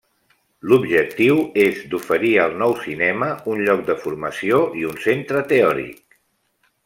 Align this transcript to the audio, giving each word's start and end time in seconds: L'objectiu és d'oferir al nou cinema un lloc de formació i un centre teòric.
L'objectiu 0.69 1.35
és 1.63 1.81
d'oferir 1.91 2.31
al 2.45 2.55
nou 2.63 2.73
cinema 2.85 3.29
un 3.53 3.61
lloc 3.67 3.85
de 3.91 3.97
formació 4.07 4.63
i 4.83 4.87
un 4.95 4.99
centre 5.05 5.45
teòric. 5.53 6.19